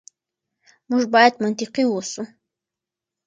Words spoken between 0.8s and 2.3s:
موږ بايد منطقي اوسو.